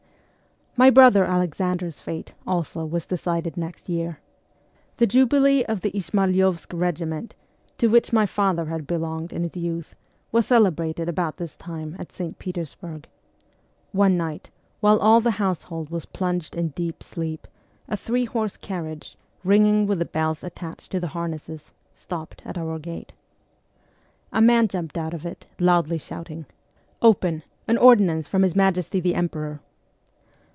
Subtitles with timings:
[0.77, 4.19] My brother Alexander's fate, also, was decided next year.
[4.97, 7.35] The jubilee of the Izmaylovsk regiment,
[7.77, 9.95] to which my father had belonged in his youth,
[10.31, 12.39] was cele brated about this time at St.
[12.39, 13.05] Petersburg.
[13.91, 17.49] One night, while all the household was plunged in deep sleep,
[17.89, 22.79] a three horse carriage, ringing with the bells attached to the harnesses, stopped at our
[22.79, 23.11] gate.
[24.31, 26.45] A man jumped out of it, loudly shouting,'
[27.03, 27.43] Open!
[27.67, 29.59] An ordinance from his Majesty the Emperor.'